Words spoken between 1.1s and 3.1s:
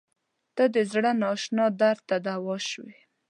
نااشنا درد ته دوا شوې.